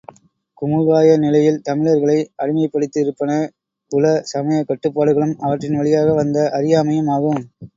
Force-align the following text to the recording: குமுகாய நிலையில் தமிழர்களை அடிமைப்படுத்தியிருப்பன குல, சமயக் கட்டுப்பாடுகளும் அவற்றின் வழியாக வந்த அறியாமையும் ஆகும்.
குமுகாய 0.57 1.17
நிலையில் 1.17 1.59
தமிழர்களை 1.61 2.15
அடிமைப்படுத்தியிருப்பன 2.39 3.35
குல, 3.91 4.03
சமயக் 4.31 4.69
கட்டுப்பாடுகளும் 4.69 5.37
அவற்றின் 5.41 5.79
வழியாக 5.79 6.09
வந்த 6.15 6.49
அறியாமையும் 6.53 7.13
ஆகும். 7.17 7.41